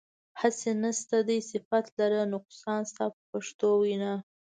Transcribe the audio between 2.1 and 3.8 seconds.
نقصان ستا په پښتو